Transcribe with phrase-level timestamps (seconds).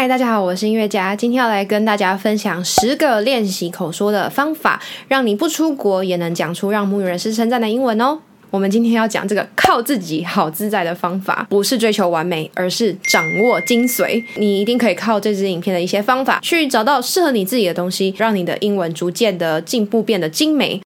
[0.00, 8.16] 嗨，大家好，我是音乐家，今天要来跟大家分享十个练习口说的方法，让你不出国也能讲出让母语人士称赞的英文哦。
[8.50, 14.22] 我们今天要讲这个靠自己好自在的方法，不是追求完美，而是掌握精髓。
[14.36, 20.80] 你一定可以靠这支影片的一些方法，去找到适合你自己的东西，让你的英文逐渐的进步，变得精美。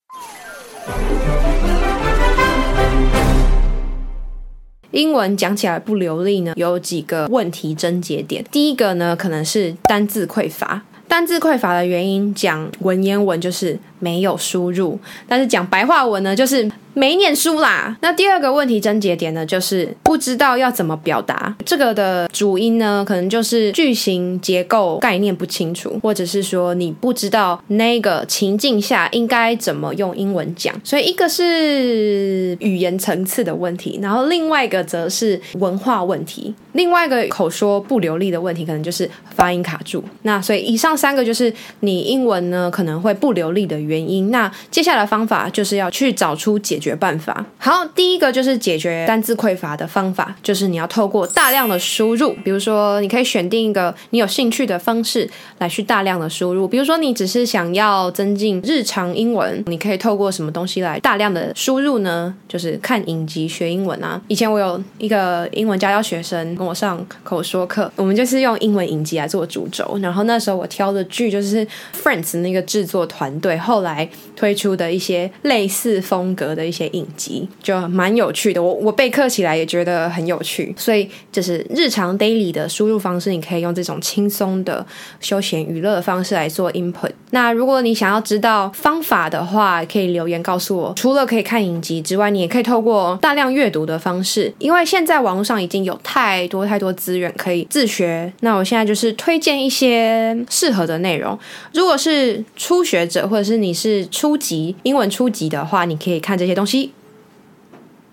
[4.92, 8.44] 英文讲起来不流利呢，有几个问题症结点。
[8.50, 10.82] 第一个呢，可能是单字匮乏。
[11.08, 16.70] 单字匮乏的原因，讲文言文就是没有输入，但是讲白话文呢，就是。
[16.94, 17.96] 没念书啦。
[18.02, 21.56] 那第二个问题症结点呢，就是不知道要怎么表达。
[21.64, 30.78] 这个的主因呢，可能就是句型结构概念不清楚，或者是说你不知道那个情境下应该怎么用英文讲。
[30.84, 36.54] 所以一个是语言层次的问题，然后另外一个则是文化问题。
[36.72, 40.04] 另外一个口说不流利的问题，可能就是发音卡住。
[40.22, 44.30] 那所以以上三个就是你英文呢可能会不流利的原原因。
[44.30, 47.44] 那接下来方法就是要去找出解决办法。
[47.58, 52.32] 好，第一个就是解决单字匮乏的方法，就是你要透过大量的输入。
[52.42, 56.66] 比如说，你可以选定一个你有兴趣的方式来去大量的输入。
[56.66, 62.34] 比如说，你只是想要增进日常英文，你可以透过什么东西来大量的输入呢？
[62.48, 64.20] 就是看影集学英文啊。
[64.28, 69.98] 以前我有一个英文家教学生跟我上口说课，我们就是用英文影集来做主轴。
[70.00, 71.66] 然后那时候我挑的剧就是
[72.02, 76.62] Friends 那个制作团队后来推出的一些类似风格的。
[76.62, 84.86] 一些影集就蛮有趣的，我我备课起来也觉得很有趣，所以就是日常 daily 的输入方式，你可以用这种轻松的
[85.20, 87.10] 休闲娱乐的方式来做 input。
[87.30, 90.92] 那如果你想要知道方法的话，可以留言告诉我。
[90.94, 98.32] 除了可以看影集之外，你也可以透过大量阅读的方式，因为现在网络上已经有太多太多资源可以自学。
[98.40, 101.36] 那我现在就是推荐一些适合的内容。
[101.74, 106.92] 如果是初学者或者是你你是初级英文初级的话，你可以看这些东西。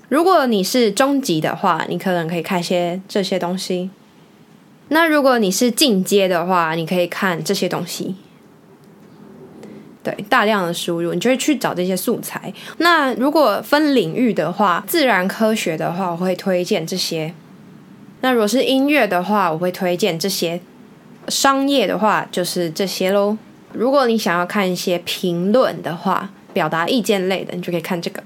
[0.08, 3.90] 如果你是中级的话，你可能可以看些这些东西。
[4.88, 8.16] 那如果你是进阶的话，你可以看这些东西。
[10.02, 12.54] 对，大量的输入，你就会去找这些素材。
[12.78, 17.34] 那如果分领域的话，自然科学的话，我会推荐这些。
[18.22, 20.62] 那如果是音乐的话，我会推荐这些。
[21.28, 23.38] 商业的话，就是这些喽。
[23.74, 28.24] 如果你想要看一些评论的话，表达意见类的，你就可以看这个。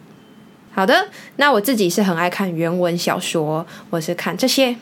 [0.74, 4.76] 好的，那我自己是很爱看原文小说，我是看这些。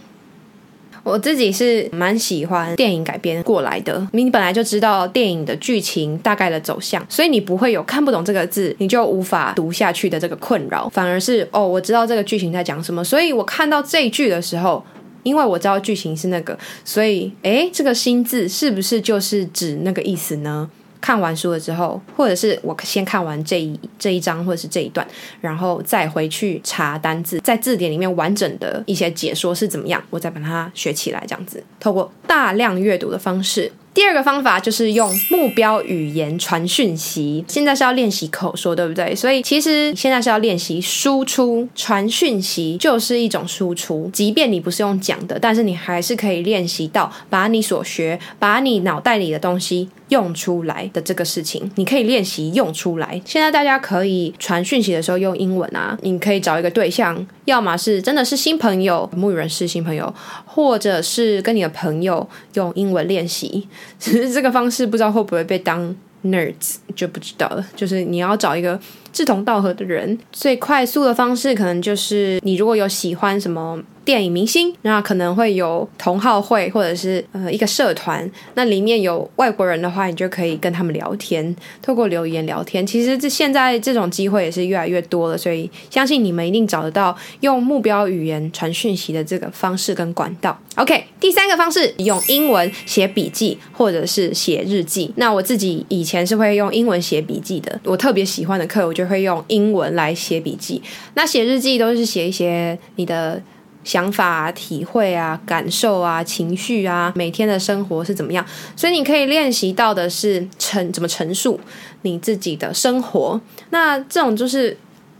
[1.03, 14.85] 我自己是蛮喜欢电影改编过来的，你本来就知道电影的剧情大概的走向，所以你不会有看不懂这个字，你就无法读下去的这个困扰，反而是哦，我知道这个剧情在讲什么，所以我看到这一句的时候，
[15.23, 20.69] 因为我知道剧情是那个，所以诶，这个新字是不是就是指那个意思呢？
[20.99, 25.05] 看完书了之后，或者是我先看完这一这一章或者是这一段，
[25.39, 33.71] 然后再回去查单字，在字典里面完整的一些解说是怎么样，我再把它学起来，这样子，透过大量阅读的方式。
[33.93, 37.43] 第二个方法就是用目标语言传讯息。
[37.47, 39.13] 现在是要练习口说，对不对？
[39.13, 44.09] 所以其实现在是要练习输出，传讯息就是一种输出。
[44.13, 51.69] 即便你不是用讲的，但是你还是可以练习到把你所学、把你脑袋里的东西用出来的这个事情。
[51.75, 53.21] 你可以练习用出来。
[53.25, 60.13] 现在大家可以传讯息的时候用英文啊，你可以找一个对象，要么是真的是新朋友，母语人士新朋友，
[60.45, 63.67] 或者是跟你的朋友用英文练习。
[63.99, 67.65] 只是这个方式不知道会不会被当 nerds 就不知道了。
[67.75, 68.79] 就是你要找一个
[69.11, 73.81] 志同道合的人，最快速的方式可能就是你如果有喜欢什么。
[74.03, 82.85] 电影明星，那可能会有同好会，或者是呃一个社团，那里面有外国人的话，你就可以跟他们聊天，透过留言聊天。
[82.85, 90.59] 其实这现在这种机会也是越来越多了，所以相信你们一定找得到用目标语言传讯息的这个方式跟管道。
[90.77, 95.11] OK，第三个方式用英文写笔记或者是写日记。
[95.17, 100.81] 那我自己以前是会用英文写笔记的，我特别喜欢的课，我就会用英文来写笔记。
[101.13, 103.39] 那写日记都是写一些你的。
[103.83, 108.45] 想法啊、体会啊、感受啊、情绪啊，每天的生活是怎么样？
[108.75, 111.59] 所以你可以练习到的是陈怎么陈述
[112.03, 113.39] 你自己的生活。
[113.71, 114.77] 那这种就是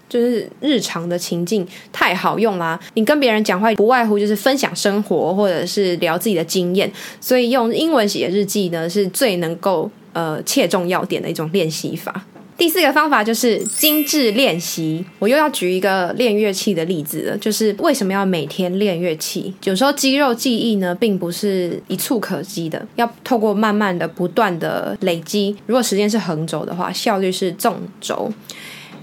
[0.08, 2.80] 就是日常的情境太好用啦。
[2.94, 6.92] 你跟别人讲话不外乎就是分享生活，或者是聊自己的经验。
[7.20, 12.26] 所以用英文写日记呢，是最能够呃切中要点的一种练习法。
[12.62, 15.04] 第四个方法就是精致练习。
[15.18, 19.52] 我又要举一个练乐器的例子了，就是为什么要每天练乐器？
[19.64, 25.58] 有时候肌肉记忆呢，并不是一蹴可及的，要透过慢慢的、不断的累积。
[25.66, 28.32] 如果时间是横轴的话，效率是纵轴。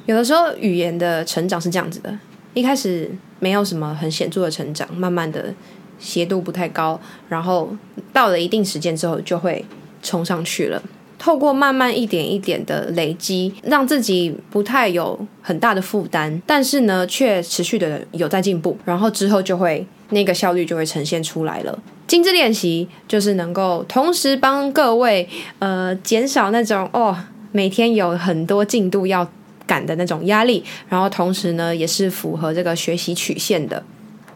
[0.07, 2.17] 有的时候语言的成长是这样子的：
[2.55, 3.11] 一开始
[3.41, 5.53] 没有什么很显著的成长，慢慢的
[5.99, 7.77] 斜度不太高，然后
[8.13, 9.65] 到了一定时间之后，就会
[10.01, 10.81] 冲上去了。
[11.19, 21.79] 透过慢慢一点一点的累积，让自己不太有很大的负担，但是呢，却持续的有在进步，然后之后就会那个效率就会呈现出来了。
[22.07, 25.29] 精致练习就是能够同时帮各位
[25.59, 27.15] 呃减少那种哦
[27.53, 29.29] 每天有很多进度要
[29.67, 33.83] 赶的那种压力，然后同时呢也是符合这个学习曲线的。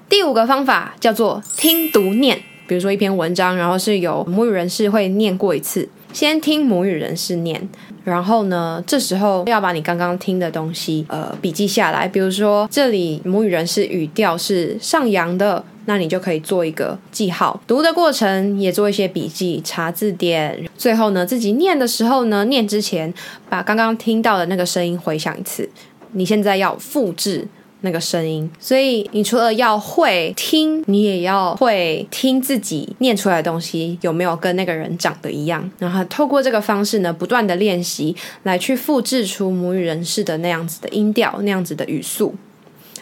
[0.09, 5.89] 第五个方法叫做听读念，比如说一篇文章，然后是有母语人士会念过一次。
[6.13, 7.69] 先听母语人士念，
[8.05, 12.07] 然后呢，这时候要把你刚刚听的东西呃笔记下来。
[12.07, 17.61] 比如说这里母语人士语调是上扬的，那你就可以做一个记号。
[17.67, 20.69] 读的过程也做一些笔记，查字典。
[20.77, 23.13] 最后呢，自己念的时候呢，念之前
[23.49, 25.69] 把刚刚听到的那个声音回想一次。
[26.13, 27.49] 你现在要复制。
[27.85, 35.69] 那个声音，所以你除了要会听，你也要会听自己念出来的东西有没有跟那个人长得一样。
[35.79, 42.35] 然后透过这个方式呢，不断的练习，来去复制出母语人士的那样子的音调，那样子的语速。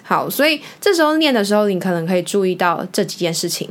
[0.02, 3.68] 好，所以这时候念的时候，你可能可以注意到这几件事情。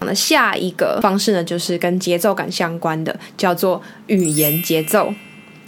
[0.00, 5.12] 那下一个方式呢，就是跟节奏感相关的，叫做语言节奏。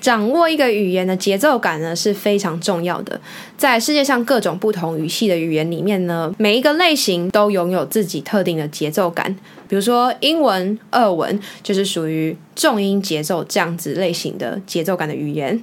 [0.02, 3.18] 掌握一个语言的节奏感呢，是非常重要的。
[3.56, 9.34] 在世界上各种不同语系的语言里面呢，每一个类型都拥有自己特定的节奏感。
[9.68, 15.62] 比如说英文、俄文就是属于重音节奏这样子类型的节奏感的语言。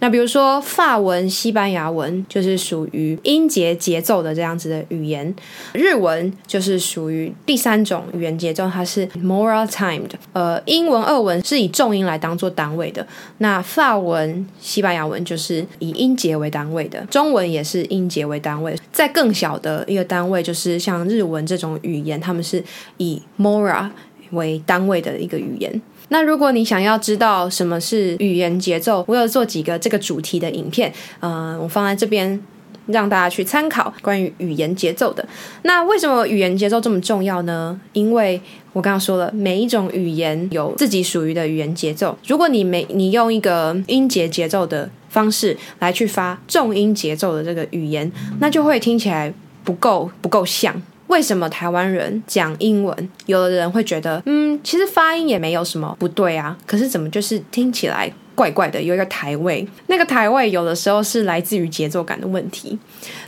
[0.00, 5.34] 那比如说法文、西班牙文就是属于音节节奏的这样子的语言，
[5.72, 10.10] 日文就是属于第三种语言节奏，它是 more timed。
[10.32, 13.06] 呃，英文、俄文是以重音来当做单位的，
[13.38, 18.76] 那法文、西班牙文就是以音节为单位的，中文也是音节为单位。
[18.92, 22.62] 在更小的一个单位，就是像日文这种语言，他们是
[22.98, 23.90] 以 more
[24.30, 25.82] 为单位的一个语言。
[26.10, 32.40] 那如果你想要知道什么是语言节奏，我有做几个这个主题的影片，嗯、呃，我放在这边
[32.86, 35.26] 让大家去参考关于语言节奏的。
[35.62, 37.80] 那为什么语言节奏这么重要呢？
[37.92, 38.40] 因为
[38.72, 42.18] 我刚刚说了，每一种语言有自己属于的语言节奏。
[42.26, 48.10] 如果你没你用一个音节节奏的方式来去发重音节奏的这个语言，
[48.40, 50.82] 那就会听起来不够不够像。
[51.10, 59.66] 为什么台湾人讲英文，有的人会觉得，嗯，其实发音也没有什么不对啊，可是怎么就是听起来怪怪的，有一个台味。
[59.88, 62.78] 那个台味有的时候是来自于节奏感的问题。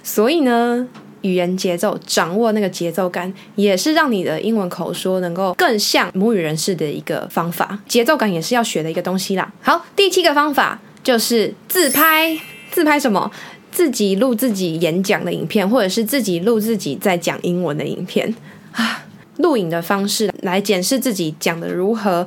[0.04, 0.86] 所以呢，
[1.22, 7.76] 语言节奏掌握那个节奏感，也是让你的英文口说能够更像母语人士的一个方法。
[7.88, 9.52] 节奏感也是要学的一个东西啦。
[9.60, 12.38] 好，第七个方法就是自拍。
[12.70, 13.30] 自拍什么？
[13.72, 18.32] 自己录自己演讲的影片，或者是自己录自己在讲英文的影片
[18.72, 19.04] 啊，
[19.38, 22.26] 录影的方式来检视自己讲的如何，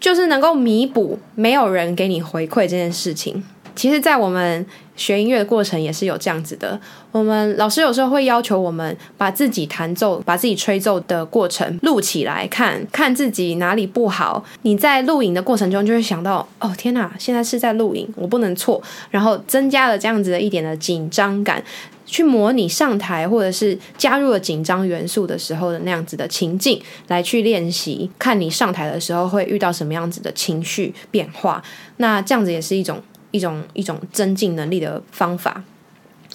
[0.00, 3.42] 就是能够弥补没有人给你回馈这件事情。
[3.74, 4.64] 其实，在我们
[4.96, 6.78] 学音乐的过程也是有这样子的。
[7.10, 14.44] 我们老师有时候会要求我们把自己弹奏、把自己吹奏的过程录起来看，看自己哪里不好。
[14.62, 18.82] 你在录影的过程中就会想到：哦，天哪，现在是在录影，我不能错。
[19.10, 21.62] 然后增加了这样子的一点的紧张感，
[22.06, 31.62] 去模拟上台或者是加入了紧张元素的时候的那样子的情境，来去练习，看你上台的时候会遇到什么样子的情绪变化。
[31.98, 33.00] 那这样子也是一种。
[33.34, 35.64] 一种一种增进能力的方法，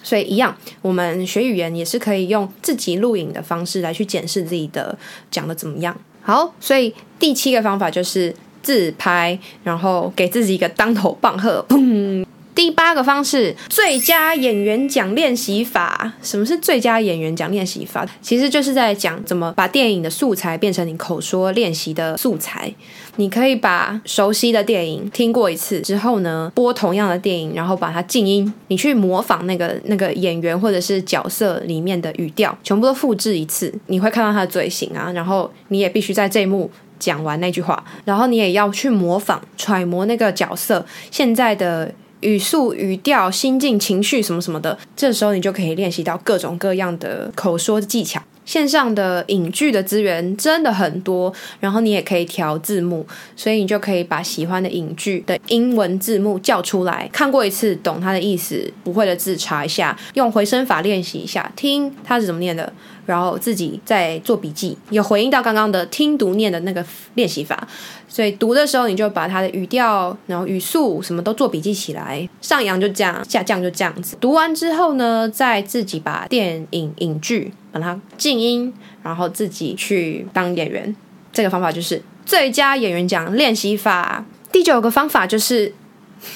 [0.03, 4.97] 所以一样，我们学语言也是可以用自己录影的方式来去检视自己的
[5.31, 5.95] 讲的怎么样。
[6.21, 12.25] 好，所以第七个方法就是自拍，然后给自己一个当头棒喝，砰。
[12.69, 16.13] 第八个方式，最佳演员奖练习法。
[16.21, 18.07] 什么是最佳演员奖练习法？
[18.21, 22.71] 其实就是在讲怎么把电影的素材变成你口说练习的素材。
[23.15, 41.91] 你可以把熟悉的电影听过一次之后呢，播同样的电影，然后把它静音，你去模仿那个那个演员或者是角色里面的语调，全部都复制一次，你会看到他的嘴型啊，然后你也必须在这一幕讲完那句话，然后你也要去模仿揣摩那个角色现在的。
[42.21, 48.21] 语速、语调、心境、情绪什么什么的，这时候你就可以练习到各种各样的口说技巧。
[48.49, 62.73] 线上的影剧的资源真的很多，然后你也可以调字幕，所以你就可以把喜欢的影剧的英文字幕叫出来，看过一次懂它的意思，不会的字查一下，用回声法练习一下，听它是怎么念的，
[63.05, 67.67] 然后自己再做笔记，有回应到刚刚的听读念的那个练习法。
[68.07, 72.27] 所以读的时候，你就把它的语调、然后语速什么都做笔记起来。
[72.41, 74.17] 上扬就这样，下降就这样子。
[74.19, 78.73] 读完之后呢，再自己把电影影剧把它静音，
[79.03, 80.95] 然后自己去当演员。
[81.31, 84.25] 这个方法就是最佳演员奖练习法。
[84.51, 85.73] 第九个方法就是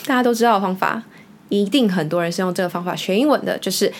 [0.06, 1.04] 大家都知道的方法，
[1.50, 3.92] 一定很多人是用这个方法学英文的，就是。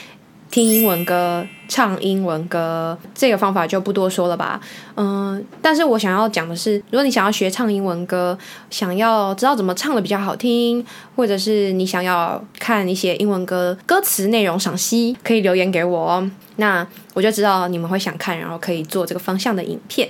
[0.54, 4.62] 听英文歌，唱英文歌，这个方法就不多说了吧。
[4.96, 8.38] 嗯，但是我想要讲的是，如果你想要学唱英文歌，
[8.70, 16.32] 想要知道怎么唱的比较好听，或者是你想要看一些英文歌歌词内容赏析，可以留言给我哦。
[16.58, 20.08] 那我就知道你们会想看，然后可以做这个方向的影片。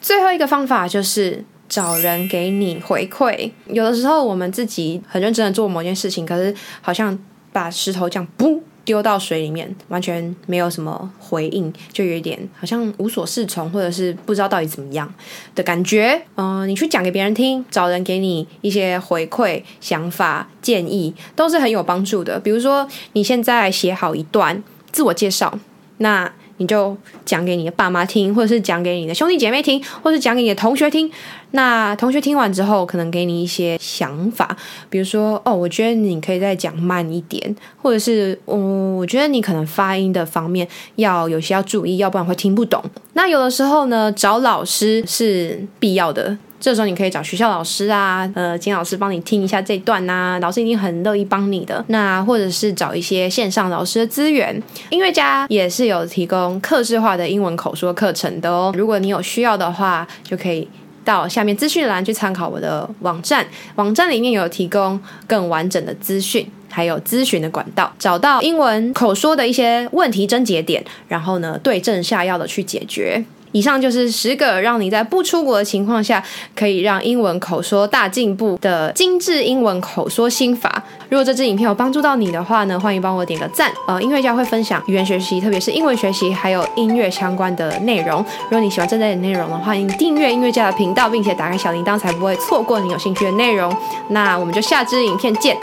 [0.00, 3.50] 最后一个方法就是找人给你回馈。
[3.66, 7.18] 有的时候我们自己很认真的做某件事情，可是好像
[7.52, 8.62] 把石头这样不。
[8.84, 15.12] 丢到水里面，完全没有什么回应，就有一点好像无所适从，或者是不知道到底怎么样
[15.54, 16.22] 的感觉。
[16.36, 22.38] 嗯、你去讲给别人听，找人给你一些回馈、想法、建议，都是很有帮助的。
[22.40, 25.58] 比如说，你现在写好一段自我介绍，
[25.98, 26.32] 那。
[26.58, 31.10] 你就讲给你的爸妈听，或者是讲给你的兄弟姐妹听，或者是讲给你的同学听。
[31.54, 34.56] 那同学听完之后，可能给你一些想法，
[34.88, 40.66] 比如说，哦，我觉得你可以再讲慢一点，或者是，嗯，我觉得你可能发音的方面
[40.96, 42.82] 要有些要注意，要不然会听不懂。
[43.12, 46.38] 那有的时候呢，找老师是必要的。
[46.62, 51.84] 这时候你可以找学校老师啊，呃，金老师帮你听一下这段呐，老师一定很乐意帮你的。
[51.88, 58.72] 那或者是找一些线上老师的资源，音乐家也是有提供客制化的英文口说课程的哦。
[58.76, 60.68] 如果你有需要的话，就可以
[61.04, 73.24] 到下面资讯栏去参考我的网站，网站里面有提供更完整的资讯，还有咨询的管道，找到英文口说的一些问题症结点，然后呢，对症下药的去解决。
[73.52, 76.22] 以上就是十个让你在不出国的情况下
[76.56, 80.82] 可以让英文口说大进步的精致英文口说心法。
[81.08, 83.70] 如果这支影片有帮助到你的话呢，欢迎帮我点个赞。
[83.86, 88.24] 呃，音乐家会分享语言学习，特别是英文学习还有音乐相关的内容。
[88.44, 93.74] 如果你喜欢这类的内容的话，欢迎订阅音乐家的频道，并且打开小铃铛，才不会错过你有兴趣的内容。
[94.08, 95.56] 那我们就下支影片见。